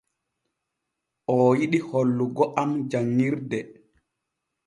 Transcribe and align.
Oo 1.33 1.47
yiɗi 1.59 1.79
hollugo 1.89 2.43
am 2.61 2.71
janŋirde. 2.89 3.59